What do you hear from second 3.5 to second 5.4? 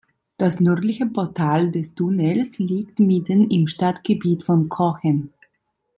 im Stadtgebiet von Cochem.